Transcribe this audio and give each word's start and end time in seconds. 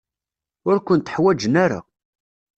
Ur 0.69 0.77
kent-ḥwajen 0.79 1.55
ara. 1.63 1.79